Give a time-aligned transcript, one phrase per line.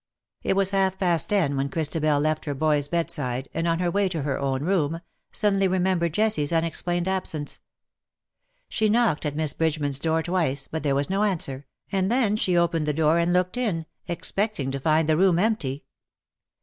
[0.41, 3.91] It was half past ten when Christabel left hei boy^s bed side, and, on her
[3.91, 7.59] way to her own room, suddenly remembered Jessie's unexplained absence.
[8.67, 12.57] She knocked at Miss Bridgeman's door twice, but there was no answer, and then she
[12.57, 15.85] opened the door and looked in, expecting to find the room empty.